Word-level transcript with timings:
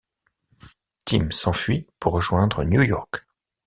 Tim 1.05 1.29
s'enfuit 1.31 1.85
pour 1.99 2.13
rejoindre 2.13 2.63
New 2.63 2.81
York. 2.81 3.23